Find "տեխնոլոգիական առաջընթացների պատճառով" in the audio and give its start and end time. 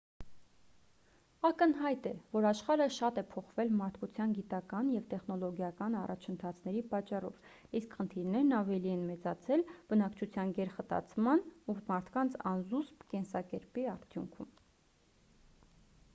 5.11-7.37